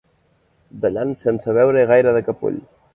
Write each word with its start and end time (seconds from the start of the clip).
Dallant 0.85 1.13
sense 1.25 1.57
veure-hi 1.59 1.87
gaire 1.95 2.19
de 2.19 2.29
cap 2.31 2.47
ull. 2.51 2.63